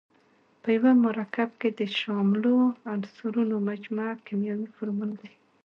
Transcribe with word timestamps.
په 0.61 0.67
یوه 0.77 0.91
مرکب 1.05 1.49
کې 1.61 1.69
د 1.79 1.81
شاملو 1.99 2.55
عنصرونو 2.93 3.55
مجموعه 3.69 4.13
کیمیاوي 4.25 4.67
فورمول 4.75 5.11
دی. 5.21 5.31